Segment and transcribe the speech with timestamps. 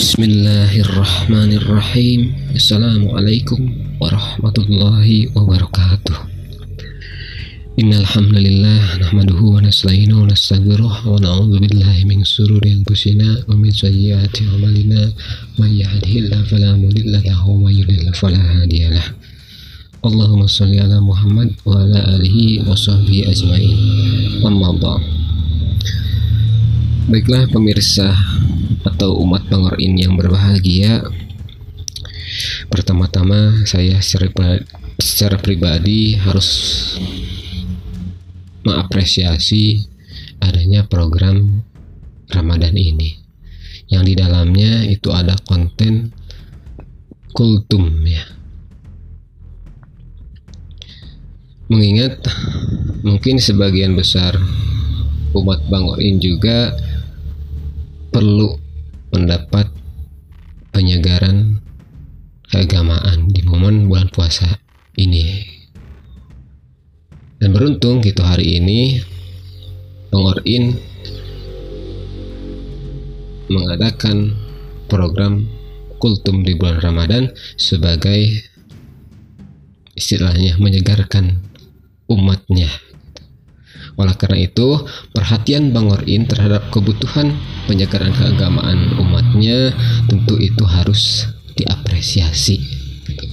[0.00, 2.32] Bismillahirrahmanirrahim.
[2.56, 3.68] Assalamualaikum
[4.00, 6.16] warahmatullahi wabarakatuh.
[7.76, 13.76] Innal hamdalillah nahmaduhu wa nasta'inuhu wa nastaghfiruh wa na'udzu billahi min shururi anfusina wa min
[13.76, 15.12] sayyiati a'malina.
[15.60, 19.04] May yahdihillahu fala mudilla lahu wa may yudlil fala hadiyalah
[20.00, 23.76] Allahumma shalli ala Muhammad wa ala alihi wa sahbihi ajmain.
[24.48, 25.04] Amma ba'd.
[27.12, 28.16] Baiklah pemirsa
[28.86, 31.04] atau umat Bangorin yang berbahagia
[32.70, 34.62] Pertama-tama saya secara,
[35.02, 36.48] secara pribadi harus
[38.62, 39.82] mengapresiasi
[40.38, 41.66] adanya program
[42.30, 43.18] Ramadan ini.
[43.90, 46.14] Yang di dalamnya itu ada konten
[47.34, 48.22] kultum ya.
[51.66, 52.22] Mengingat
[53.02, 54.38] mungkin sebagian besar
[55.34, 56.78] umat Bangorin juga
[58.14, 58.59] perlu
[59.10, 59.70] mendapat
[60.70, 61.62] penyegaran
[62.50, 64.58] keagamaan di momen bulan puasa
[64.98, 65.46] ini.
[67.40, 69.00] Dan beruntung gitu hari ini
[70.10, 70.74] Pengorin
[73.46, 74.34] mengadakan
[74.90, 75.46] program
[76.02, 78.50] kultum di bulan Ramadan sebagai
[79.94, 81.38] istilahnya menyegarkan
[82.10, 82.89] umatnya
[84.00, 84.80] oleh karena itu,
[85.12, 87.36] perhatian Bangorin terhadap kebutuhan
[87.68, 89.76] penyegaran keagamaan umatnya
[90.08, 92.56] tentu itu harus diapresiasi.
[93.04, 93.24] Gitu.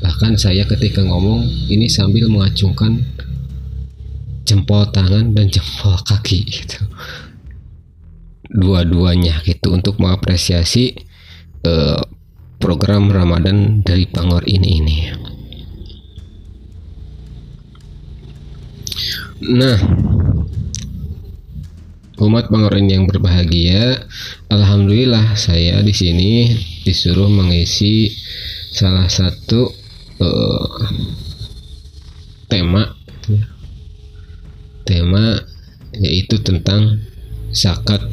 [0.00, 3.04] Bahkan saya ketika ngomong ini sambil mengacungkan
[4.48, 6.80] jempol tangan dan jempol kaki gitu.
[8.54, 10.94] Dua-duanya gitu untuk mengapresiasi
[11.66, 12.00] uh,
[12.60, 14.98] program Ramadan dari Bangor ini ini.
[19.42, 19.74] Nah,
[22.22, 24.06] umat Bangorin yang berbahagia,
[24.46, 26.54] alhamdulillah saya di sini
[26.86, 28.14] disuruh mengisi
[28.70, 29.74] salah satu
[30.22, 30.86] uh,
[32.46, 32.94] tema
[34.86, 35.42] tema
[35.98, 37.02] yaitu tentang
[37.50, 38.06] zakat.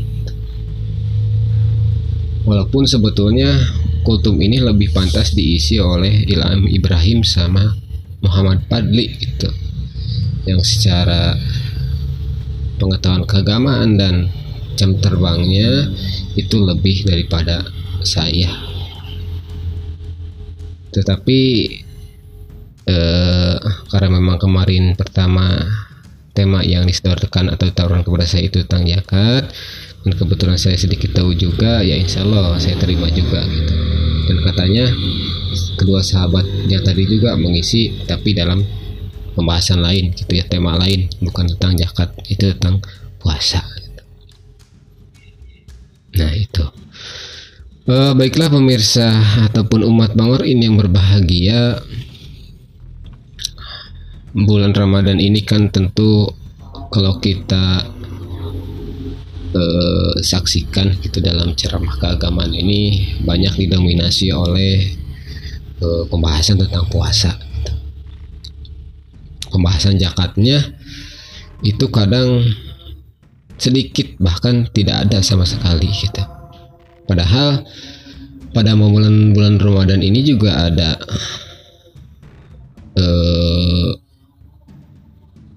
[2.49, 3.61] Walaupun sebetulnya
[4.01, 7.77] kultum ini lebih pantas diisi oleh Ilham Ibrahim sama
[8.25, 9.70] Muhammad Padli gitu
[10.45, 11.37] yang secara
[12.81, 14.15] pengetahuan keagamaan dan
[14.73, 15.93] jam terbangnya
[16.33, 17.61] itu lebih daripada
[18.01, 18.49] saya.
[20.91, 21.41] Tetapi
[22.89, 23.57] eh,
[23.93, 25.61] karena memang kemarin pertama
[26.31, 29.51] tema yang disodorkan atau tawaran kepada saya itu tentang zakat
[30.01, 33.75] dan kebetulan saya sedikit tahu juga ya insya Allah saya terima juga gitu.
[34.31, 34.85] Dan katanya
[35.77, 38.63] kedua sahabatnya tadi juga mengisi tapi dalam
[39.33, 42.83] pembahasan lain gitu ya tema lain bukan tentang zakat itu tentang
[43.21, 43.63] puasa.
[46.17, 46.65] Nah itu.
[47.87, 49.07] E, baiklah pemirsa
[49.51, 51.79] ataupun umat Bangor ini yang berbahagia.
[54.31, 56.27] Bulan Ramadan ini kan tentu
[56.91, 57.83] kalau kita
[59.55, 59.63] e,
[60.19, 64.91] saksikan gitu dalam ceramah keagamaan ini banyak didominasi oleh
[65.79, 67.50] e, pembahasan tentang puasa
[69.51, 70.63] pembahasan zakatnya
[71.61, 72.41] itu kadang
[73.61, 76.23] sedikit bahkan tidak ada sama sekali gitu.
[77.05, 77.61] Padahal
[78.55, 80.97] pada bulan bulan Ramadan ini juga ada
[82.97, 83.89] eh,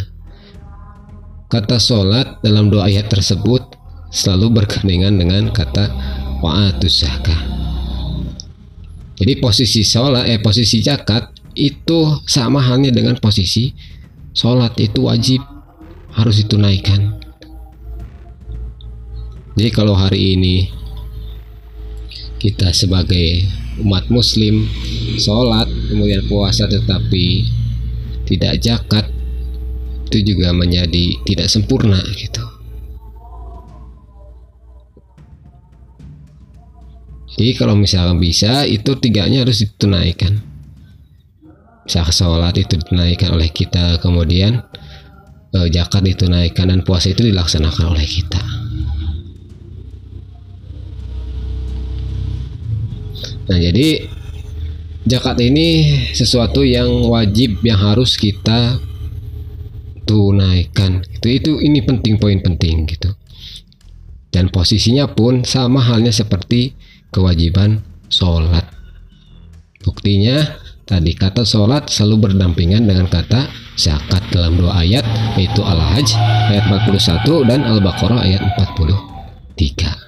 [1.47, 3.77] kata sholat dalam dua ayat tersebut
[4.11, 5.91] selalu bergandengan dengan kata
[6.43, 7.57] wa'atuz zakah
[9.17, 13.73] jadi posisi sholat eh posisi zakat itu sama halnya dengan posisi
[14.37, 14.77] sholat.
[14.77, 15.41] Itu wajib
[16.13, 17.26] harus ditunaikan
[19.57, 20.69] jadi kalau hari ini
[22.37, 23.41] kita sebagai
[23.81, 24.69] umat muslim
[25.17, 27.49] sholat kemudian puasa tetapi
[28.29, 29.09] tidak zakat
[30.07, 32.45] itu juga menjadi tidak sempurna gitu.
[37.37, 40.37] Jadi kalau misalkan bisa itu tiganya harus ditunaikan.
[41.89, 44.61] Sah sholat itu dinaikkan oleh kita kemudian
[45.57, 48.56] eh, zakat ditunaikan dan puasa itu dilaksanakan oleh kita
[53.47, 54.07] nah jadi
[55.07, 58.79] zakat ini sesuatu yang wajib yang harus kita
[60.07, 61.03] tunaikan.
[61.15, 63.11] Itu itu ini penting poin penting gitu.
[64.31, 66.75] Dan posisinya pun sama halnya seperti
[67.11, 68.67] kewajiban sholat.
[69.83, 74.23] Buktinya Tadi kata sholat selalu berdampingan dengan kata zakat.
[74.31, 75.03] Dalam dua ayat
[75.35, 76.15] yaitu Al-Hajj
[76.47, 80.06] ayat 41 dan Al-Baqarah ayat 43.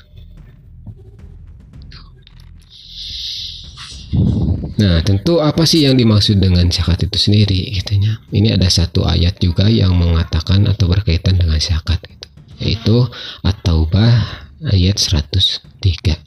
[4.80, 9.36] Nah, tentu apa sih yang dimaksud dengan syakat itu sendiri katanya Ini ada satu ayat
[9.44, 12.28] juga yang mengatakan atau berkaitan dengan syakat itu
[12.64, 12.98] Yaitu
[13.44, 16.20] At-Taubah ayat 103.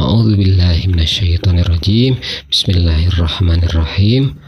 [0.00, 2.16] A'udzu billahi minasyaitonir rajim.
[2.48, 4.40] Bismillahirrahmanirrahim.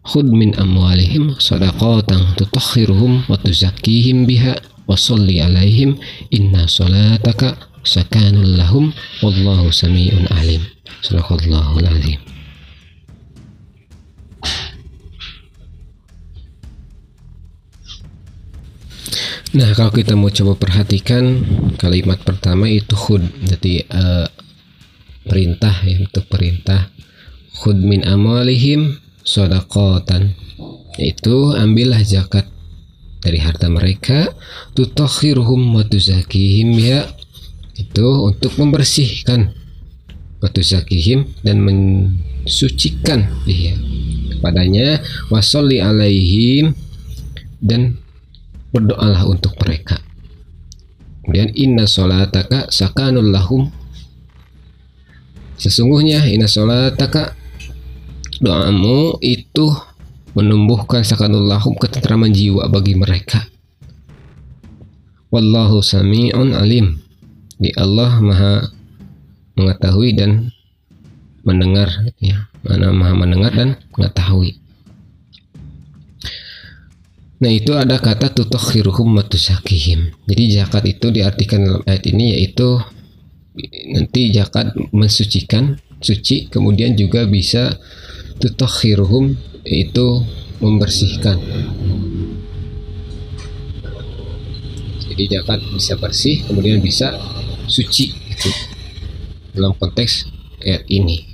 [0.00, 4.56] Khud min amwalihim shadaqatan tutakhiruhum wa tuzakkihim biha
[4.88, 6.00] wa shalli 'alaihim
[6.32, 10.64] inna salataka sakanul lahum wallahu samiun alim.
[11.04, 12.29] Sadaqallahul 'alim.
[19.50, 21.42] Nah, kalau kita mau coba perhatikan
[21.74, 23.26] kalimat pertama itu khud.
[23.42, 24.30] Jadi uh,
[25.26, 26.86] perintah ya untuk perintah.
[27.58, 30.38] Khud min amwalihim sodakotan
[31.02, 32.46] yaitu ambillah zakat
[33.18, 34.30] dari harta mereka.
[34.78, 35.82] Tutokhiruhum wa
[36.78, 37.10] ya.
[37.74, 39.50] Itu untuk membersihkan
[40.38, 40.48] wa
[41.42, 43.74] dan mensucikan ya
[44.30, 45.02] kepadanya.
[45.26, 46.70] Wasolli alaihim
[47.58, 47.98] dan
[48.70, 49.98] berdoalah untuk mereka
[51.26, 53.70] kemudian inna solataka sakanul lahum
[55.60, 57.36] Sesungguhnya inna sholataka
[58.40, 59.68] doamu itu
[60.32, 63.44] menumbuhkan sakanullahum ketentraman jiwa bagi mereka.
[65.28, 67.04] Wallahu sami'un alim.
[67.60, 68.72] Di Allah maha
[69.52, 70.48] mengetahui dan
[71.44, 71.92] mendengar
[72.24, 72.48] ya.
[72.64, 74.59] Mana maha mendengar dan mengetahui.
[77.40, 80.12] Nah itu ada kata tutokhiruhum matusakihim.
[80.28, 82.76] Jadi zakat itu diartikan dalam ayat ini yaitu
[83.96, 87.80] nanti zakat mensucikan suci kemudian juga bisa
[88.44, 89.32] tutokhiruhum
[89.64, 90.06] itu
[90.60, 91.40] membersihkan.
[95.08, 97.16] Jadi zakat bisa bersih kemudian bisa
[97.72, 98.50] suci itu
[99.56, 100.28] dalam konteks
[100.60, 101.29] ayat ini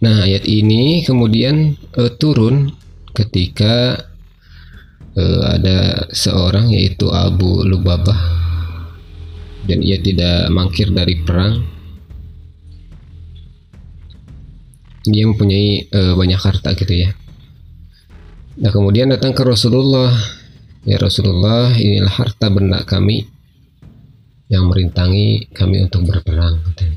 [0.00, 2.72] nah ayat ini kemudian uh, turun
[3.12, 4.00] ketika
[5.16, 8.40] uh, ada seorang yaitu Abu Lubabah
[9.64, 11.62] dan ia tidak mangkir dari perang.
[15.00, 17.10] Dia mempunyai e, banyak harta gitu ya.
[18.60, 20.12] Nah kemudian datang ke Rasulullah.
[20.84, 23.28] Ya Rasulullah inilah harta benda kami
[24.48, 26.88] yang merintangi kami untuk berperang gitu.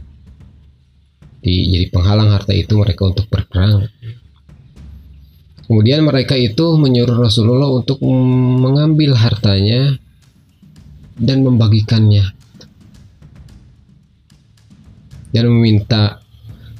[1.43, 3.91] Di, jadi penghalang harta itu mereka untuk berperang.
[5.67, 7.99] Kemudian mereka itu menyuruh Rasulullah untuk
[8.63, 9.99] mengambil hartanya
[11.19, 12.31] dan membagikannya.
[15.35, 16.23] Dan meminta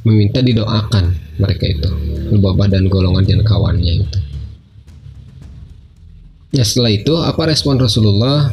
[0.07, 1.11] meminta didoakan
[1.43, 1.89] mereka itu.
[2.31, 4.19] Lubabah dan golongan dan kawannya itu.
[6.55, 8.47] Ya setelah itu apa respon Rasulullah?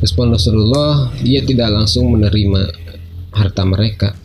[0.00, 2.72] Respon Rasulullah dia tidak langsung menerima
[3.36, 4.16] harta mereka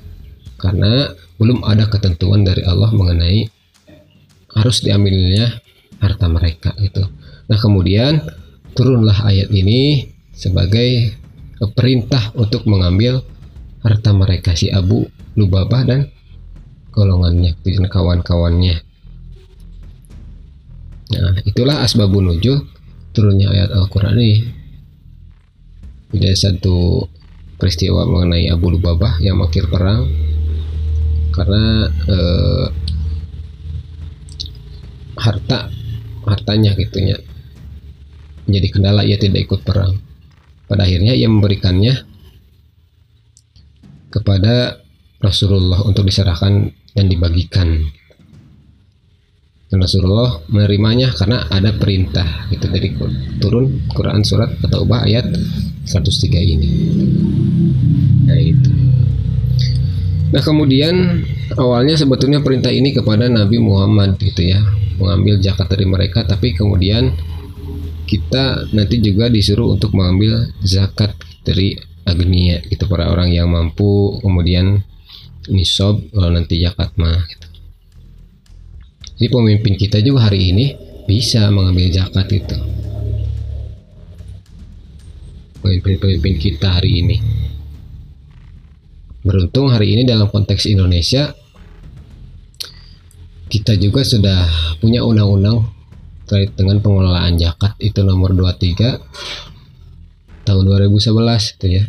[0.65, 3.45] karena belum ada ketentuan dari Allah mengenai
[4.57, 5.61] harus diambilnya
[6.01, 7.05] harta mereka itu
[7.45, 8.25] nah kemudian
[8.73, 11.15] turunlah ayat ini sebagai
[11.77, 13.23] perintah untuk mengambil
[13.85, 15.07] harta mereka si Abu
[15.37, 16.09] Lubabah dan
[16.95, 18.75] golongannya dan kawan-kawannya.
[21.05, 22.65] Nah, itulah asbabun nuzul
[23.13, 24.41] turunnya ayat Al-Qur'an ini.
[26.15, 27.03] Tidak satu
[27.59, 30.07] peristiwa mengenai Abu Lubabah yang makir perang
[31.35, 32.67] karena eh,
[35.19, 35.67] harta
[36.25, 37.19] hartanya gitunya
[38.47, 39.99] menjadi kendala ia tidak ikut perang.
[40.65, 41.93] Pada akhirnya ia memberikannya
[44.09, 44.81] kepada
[45.21, 47.69] Rasulullah untuk diserahkan dan dibagikan.
[49.65, 52.93] Dan Rasulullah menerimanya karena ada perintah itu dari
[53.41, 55.25] turun Quran surat atau ubah ayat
[55.89, 56.69] 103 ini
[60.35, 61.23] nah kemudian
[61.55, 64.59] awalnya sebetulnya perintah ini kepada Nabi Muhammad gitu ya
[64.99, 67.15] mengambil zakat dari mereka tapi kemudian
[68.03, 71.15] kita nanti juga disuruh untuk mengambil zakat
[71.47, 74.83] dari agnia gitu para orang yang mampu kemudian
[75.47, 77.47] nisob kalau nanti zakat mah gitu.
[79.15, 80.65] jadi pemimpin kita juga hari ini
[81.07, 82.59] bisa mengambil zakat itu
[85.63, 87.44] pemimpin-pemimpin kita hari ini
[89.25, 91.33] beruntung hari ini dalam konteks Indonesia
[93.49, 94.45] kita juga sudah
[94.77, 95.65] punya undang-undang
[96.29, 101.83] terkait dengan pengelolaan zakat itu nomor 23 tahun 2011 itu ya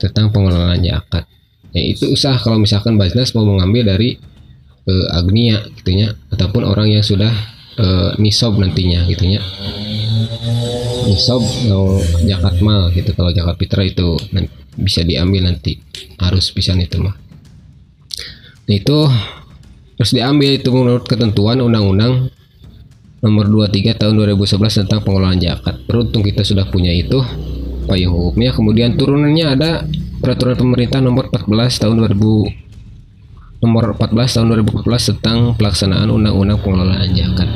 [0.00, 1.28] tentang pengelolaan zakat.
[1.76, 4.16] Ya itu usaha kalau misalkan Basnas mau mengambil dari
[4.88, 7.32] uh, Agnia gitunya ataupun orang yang sudah
[7.80, 9.40] uh, nisob nantinya gitunya
[11.08, 14.18] nisob mau zakat mal gitu kalau zakat fitrah itu
[14.74, 15.78] bisa diambil nanti
[16.18, 17.14] harus bisa itu mah
[18.66, 18.98] nah, itu
[19.94, 22.28] terus diambil itu menurut ketentuan undang-undang
[23.24, 25.80] nomor 23 tahun 2011 tentang pengelolaan zakat.
[25.88, 27.24] Beruntung kita sudah punya itu
[27.88, 28.52] payung hukumnya.
[28.52, 29.70] Kemudian turunannya ada
[30.20, 37.48] peraturan pemerintah nomor 14 tahun 2000 nomor 14 tahun 2014 tentang pelaksanaan undang-undang pengelolaan zakat.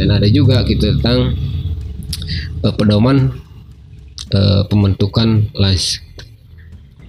[0.00, 1.36] Dan ada juga gitu tentang
[2.62, 3.32] uh, pedoman
[4.34, 6.02] uh, pembentukan LAS.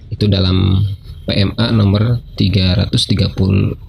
[0.08, 0.88] Itu dalam
[1.28, 2.96] PMA nomor 330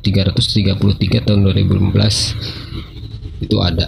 [0.03, 3.87] 333 tahun 2015 itu ada.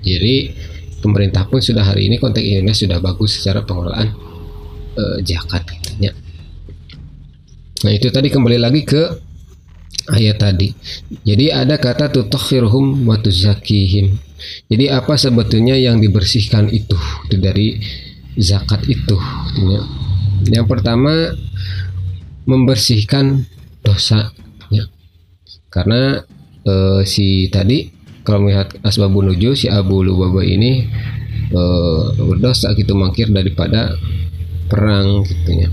[0.00, 0.56] Jadi
[1.04, 4.08] pemerintah pun sudah hari ini konteks Indonesia sudah bagus secara pengelolaan
[4.96, 5.78] uh, zakat.
[7.78, 9.02] Nah, itu tadi kembali lagi ke
[10.12, 10.72] ayat tadi.
[11.24, 14.16] Jadi ada kata tutahhiruhum wa tuzakihim.
[14.70, 16.96] Jadi apa sebetulnya yang dibersihkan itu,
[17.34, 17.78] dari
[18.38, 19.16] zakat itu.
[19.58, 19.82] Ya.
[20.60, 21.34] Yang pertama
[22.48, 23.44] membersihkan
[23.84, 24.32] dosa
[24.72, 24.88] ya.
[25.68, 26.24] karena
[26.64, 27.92] e, si tadi
[28.24, 30.88] kalau melihat asbabun nujul si Abu Lubaba ini
[31.52, 31.62] e,
[32.16, 33.92] berdosa gitu mangkir daripada
[34.72, 35.68] perang gitu ya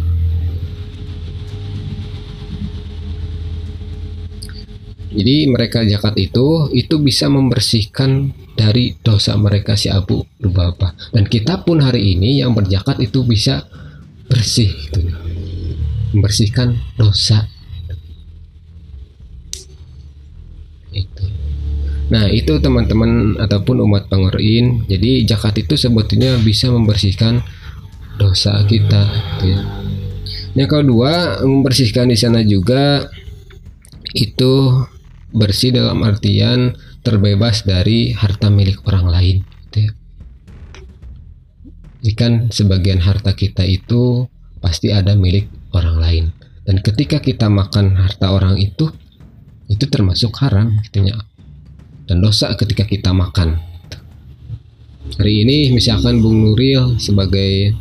[5.15, 10.91] Jadi mereka zakat itu itu bisa membersihkan dari dosa mereka si Abu Lubaba.
[11.15, 13.63] Dan kita pun hari ini yang berzakat itu bisa
[14.29, 14.99] bersih gitu
[16.15, 17.45] membersihkan dosa
[20.95, 21.25] itu
[22.05, 27.41] nah itu teman-teman ataupun umat pangerin jadi zakat itu sebetulnya bisa membersihkan
[28.15, 29.61] dosa kita gitu ya.
[30.55, 33.09] yang kedua membersihkan di sana juga
[34.15, 34.53] itu
[35.35, 39.35] bersih dalam artian terbebas dari harta milik orang lain
[39.67, 39.91] gitu ya.
[42.15, 44.31] Ikan sebagian harta kita itu
[44.63, 46.25] pasti ada milik orang lain.
[46.65, 48.89] Dan ketika kita makan harta orang itu
[49.69, 51.13] itu termasuk haram gitunya
[52.05, 53.59] dan dosa ketika kita makan.
[55.17, 57.77] Hari ini misalkan Bung Nuril sebagai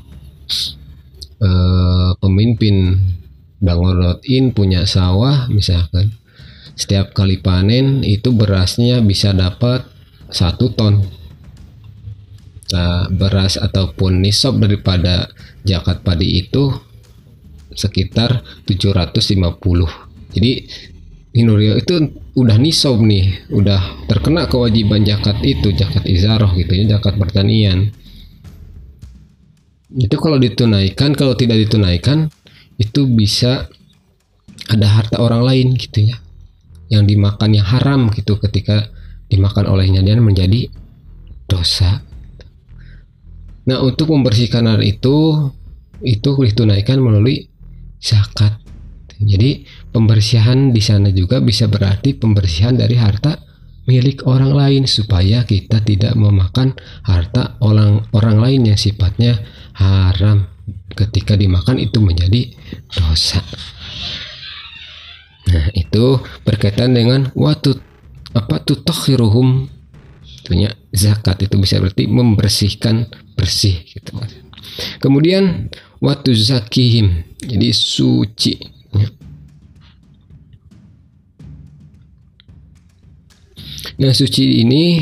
[1.41, 3.01] uh, pemimpin
[3.65, 6.13] Bangorodin punya sawah misalkan
[6.75, 9.87] setiap kali panen itu berasnya bisa dapat
[10.31, 11.03] satu ton.
[12.75, 15.31] Nah, beras ataupun nisab daripada
[15.63, 16.75] jakat padi itu
[17.75, 20.05] sekitar 750
[20.35, 20.53] jadi
[21.35, 27.19] Nuril itu udah nisob nih udah terkena kewajiban zakat itu zakat izaroh gitu ya zakat
[27.19, 27.91] pertanian.
[29.91, 32.31] Itu kalau ditunaikan kalau tidak ditunaikan
[32.79, 33.67] itu bisa
[34.71, 36.23] ada harta orang lain gitu ya
[36.95, 38.89] yang dimakan yang haram gitu ketika
[39.27, 40.71] dimakan olehnya dan menjadi
[41.51, 42.01] dosa
[43.65, 45.51] nah untuk membersihkan hal itu
[46.05, 47.49] itu ditunaikan melalui
[48.05, 48.61] zakat.
[49.25, 53.41] Jadi pembersihan di sana juga bisa berarti pembersihan dari harta
[53.89, 56.77] milik orang lain supaya kita tidak memakan
[57.09, 59.41] harta orang orang lain yang sifatnya
[59.77, 60.45] haram
[60.93, 62.53] ketika dimakan itu menjadi
[62.93, 63.41] dosa.
[65.55, 67.79] Nah, itu berkaitan dengan waktu
[68.35, 69.71] apa tutokhiruhum
[70.43, 73.09] tentunya zakat itu bisa berarti membersihkan
[73.39, 74.19] bersih gitu.
[74.99, 75.71] Kemudian
[76.03, 78.55] waktu zakihim jadi suci.
[83.95, 85.01] Nah suci ini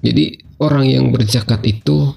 [0.00, 2.16] jadi orang yang berzakat itu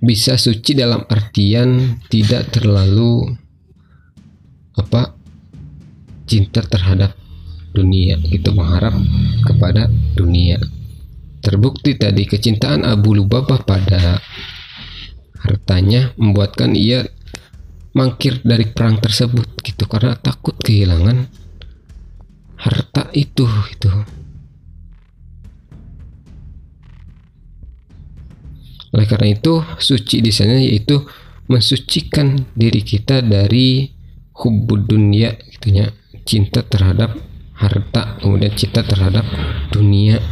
[0.00, 3.36] bisa suci dalam artian tidak terlalu
[4.78, 5.19] apa
[6.30, 7.18] cinta terhadap
[7.74, 8.22] dunia.
[8.22, 8.94] Gitu mengharap
[9.42, 10.62] kepada dunia.
[11.42, 14.22] Terbukti tadi kecintaan Abu Lubabah pada
[15.40, 17.08] hartanya membuatkan ia
[17.96, 21.26] mangkir dari perang tersebut gitu karena takut kehilangan
[22.60, 23.90] harta itu gitu.
[28.90, 31.00] Oleh karena itu suci di sana yaitu
[31.48, 33.90] mensucikan diri kita dari
[34.34, 35.90] hubud dunia gitunya
[36.30, 37.18] cinta terhadap
[37.58, 39.26] harta kemudian cinta terhadap
[39.74, 40.22] dunia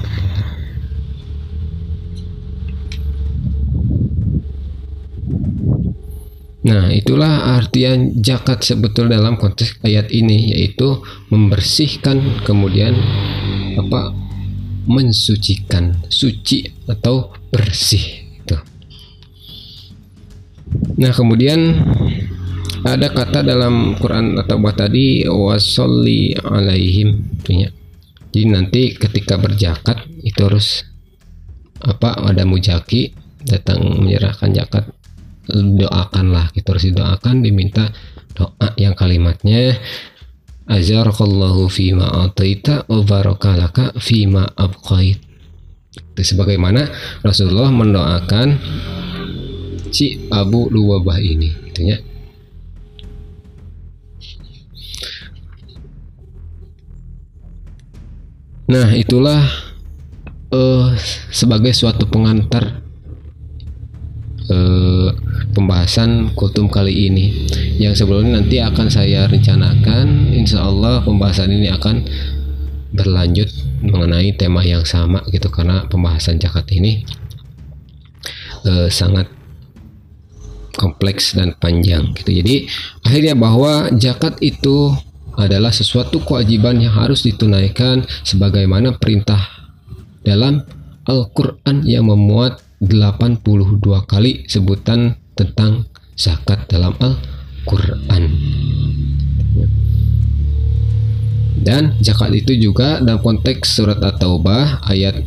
[6.68, 11.00] Nah, itulah artian zakat sebetul dalam konteks ayat ini yaitu
[11.32, 12.92] membersihkan kemudian
[13.80, 14.12] apa
[14.84, 18.56] mensucikan, suci atau bersih itu.
[21.00, 21.88] Nah, kemudian
[22.86, 27.38] ada kata dalam Quran atau buat tadi wasolli alaihim.
[27.40, 27.68] Artinya
[28.28, 30.84] jadi nanti ketika berjakat itu harus
[31.80, 34.84] apa ada mujaki datang menyerahkan zakat.
[35.48, 37.88] Doakanlah kita harus didoakan diminta
[38.36, 39.80] doa yang kalimatnya
[40.68, 45.24] azarakallahu fima ataita wa barakalaka fima abqait.
[46.14, 46.84] Sebagaimana
[47.24, 48.60] Rasulullah mendoakan
[49.88, 51.96] si Abu Luwabah ini gitu ya
[58.68, 59.48] Nah, itulah
[60.52, 60.92] uh,
[61.32, 62.84] sebagai suatu pengantar
[64.52, 65.08] uh,
[65.56, 67.48] pembahasan kultum kali ini.
[67.80, 72.04] Yang sebelumnya nanti akan saya rencanakan, insya Allah pembahasan ini akan
[72.92, 73.48] berlanjut
[73.84, 77.04] mengenai tema yang sama gitu karena pembahasan zakat ini
[78.68, 79.28] uh, sangat
[80.76, 82.36] kompleks dan panjang gitu.
[82.36, 82.68] Jadi
[83.02, 84.92] akhirnya bahwa zakat itu
[85.38, 89.38] adalah sesuatu kewajiban yang harus ditunaikan sebagaimana perintah
[90.26, 90.66] dalam
[91.06, 95.86] Al-Quran yang memuat 82 kali sebutan tentang
[96.18, 98.24] zakat dalam Al-Quran.
[101.58, 105.22] Dan zakat itu juga dalam konteks surat At-Taubah ayat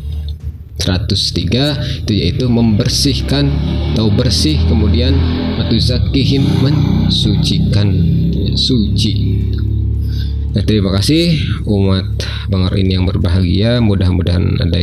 [0.81, 3.45] 103 itu yaitu membersihkan
[3.93, 5.13] atau bersih kemudian
[5.61, 7.93] atau zakihim mensucikan
[8.57, 9.40] suci
[10.51, 13.79] Nah, terima kasih umat Bangor ini yang berbahagia.
[13.79, 14.79] Mudah-mudahan ada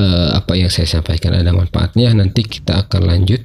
[0.00, 2.08] uh, apa yang saya sampaikan ada manfaatnya.
[2.16, 3.44] Nanti kita akan lanjut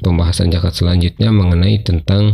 [0.00, 2.32] pembahasan zakat selanjutnya mengenai tentang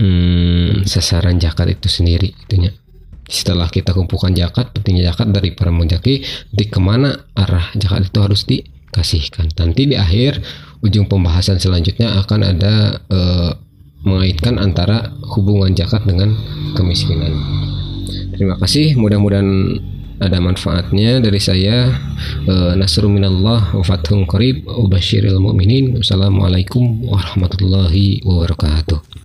[0.00, 2.32] um, sasaran zakat itu sendiri.
[2.48, 2.72] Itunya.
[3.28, 8.18] Setelah kita kumpulkan zakat, pentingnya zakat dari para mujaki, di ke mana arah zakat itu
[8.24, 9.52] harus dikasihkan.
[9.60, 10.40] Nanti di akhir
[10.80, 13.52] ujung pembahasan selanjutnya akan ada uh,
[14.04, 16.32] mengaitkan antara hubungan zakat dengan
[16.76, 17.36] kemiskinan.
[18.32, 19.76] Terima kasih, mudah-mudahan
[20.20, 21.92] ada manfaatnya dari saya.
[22.44, 24.68] Uh, Nasrul minallah wa fathun qarib
[25.40, 25.96] mu'minin.
[25.96, 29.19] Wassalamualaikum warahmatullahi wabarakatuh.